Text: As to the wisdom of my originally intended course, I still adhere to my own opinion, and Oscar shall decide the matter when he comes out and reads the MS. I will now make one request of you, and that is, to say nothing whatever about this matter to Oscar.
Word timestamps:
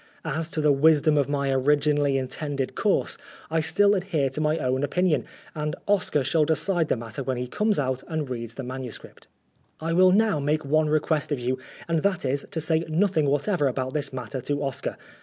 As 0.25 0.49
to 0.49 0.61
the 0.61 0.71
wisdom 0.71 1.15
of 1.15 1.29
my 1.29 1.51
originally 1.51 2.17
intended 2.17 2.73
course, 2.73 3.19
I 3.51 3.59
still 3.59 3.93
adhere 3.93 4.31
to 4.31 4.41
my 4.41 4.57
own 4.57 4.83
opinion, 4.83 5.25
and 5.53 5.75
Oscar 5.87 6.23
shall 6.23 6.43
decide 6.43 6.87
the 6.87 6.97
matter 6.97 7.21
when 7.21 7.37
he 7.37 7.45
comes 7.45 7.77
out 7.77 8.01
and 8.07 8.27
reads 8.27 8.55
the 8.55 8.63
MS. 8.63 8.97
I 9.79 9.93
will 9.93 10.11
now 10.11 10.39
make 10.39 10.65
one 10.65 10.89
request 10.89 11.31
of 11.31 11.39
you, 11.39 11.59
and 11.87 11.99
that 12.01 12.25
is, 12.25 12.47
to 12.49 12.59
say 12.59 12.79
nothing 12.89 13.27
whatever 13.27 13.67
about 13.67 13.93
this 13.93 14.11
matter 14.11 14.41
to 14.41 14.63
Oscar. 14.63 14.97